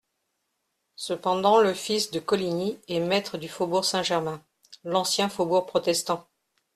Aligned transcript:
Cependant 0.95 1.61
le 1.61 1.75
fils 1.75 2.09
de 2.09 2.19
Coligny 2.19 2.79
est 2.87 3.01
maître 3.01 3.37
du 3.37 3.47
faubourg 3.47 3.85
Saint-Germain, 3.85 4.43
l'ancien 4.83 5.29
faubourg 5.29 5.67
protestant. 5.67 6.27